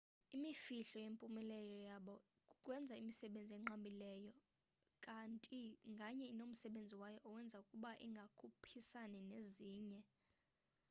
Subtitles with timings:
[0.35, 2.15] imifhlo yempumelelo yabo
[2.51, 4.31] kukwenza imisebenzi enqabileyo
[5.05, 9.99] kati nganye inomsebenzi wayo owenza ukuba ingakhuphisani nezinye